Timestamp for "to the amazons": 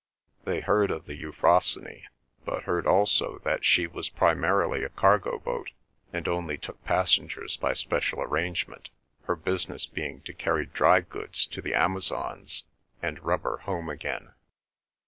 11.45-12.63